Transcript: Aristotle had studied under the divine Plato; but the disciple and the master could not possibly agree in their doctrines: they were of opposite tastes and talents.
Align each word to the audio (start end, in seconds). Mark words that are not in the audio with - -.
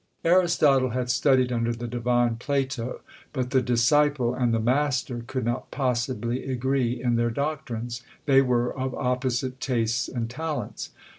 Aristotle 0.25 0.89
had 0.89 1.11
studied 1.11 1.51
under 1.51 1.71
the 1.73 1.85
divine 1.87 2.37
Plato; 2.37 3.01
but 3.33 3.51
the 3.51 3.61
disciple 3.61 4.33
and 4.33 4.51
the 4.51 4.59
master 4.59 5.23
could 5.27 5.45
not 5.45 5.69
possibly 5.69 6.45
agree 6.49 6.99
in 6.99 7.17
their 7.17 7.29
doctrines: 7.29 8.01
they 8.25 8.41
were 8.41 8.75
of 8.75 8.95
opposite 8.95 9.59
tastes 9.59 10.07
and 10.07 10.27
talents. 10.27 10.89